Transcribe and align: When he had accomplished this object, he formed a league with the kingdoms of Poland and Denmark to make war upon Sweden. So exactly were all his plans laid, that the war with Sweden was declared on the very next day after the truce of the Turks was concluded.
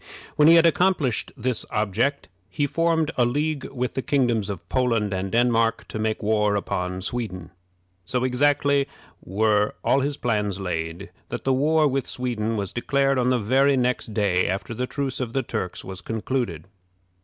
When 0.35 0.47
he 0.47 0.55
had 0.55 0.65
accomplished 0.65 1.31
this 1.37 1.63
object, 1.69 2.27
he 2.49 2.65
formed 2.65 3.11
a 3.19 3.23
league 3.23 3.65
with 3.65 3.93
the 3.93 4.01
kingdoms 4.01 4.49
of 4.49 4.67
Poland 4.67 5.13
and 5.13 5.31
Denmark 5.31 5.87
to 5.89 5.99
make 5.99 6.23
war 6.23 6.55
upon 6.55 7.03
Sweden. 7.03 7.51
So 8.03 8.23
exactly 8.23 8.87
were 9.23 9.75
all 9.83 9.99
his 9.99 10.17
plans 10.17 10.59
laid, 10.59 11.11
that 11.29 11.43
the 11.43 11.53
war 11.53 11.87
with 11.87 12.07
Sweden 12.07 12.57
was 12.57 12.73
declared 12.73 13.19
on 13.19 13.29
the 13.29 13.37
very 13.37 13.77
next 13.77 14.11
day 14.11 14.47
after 14.47 14.73
the 14.73 14.87
truce 14.87 15.19
of 15.19 15.33
the 15.33 15.43
Turks 15.43 15.83
was 15.85 16.01
concluded. 16.01 16.65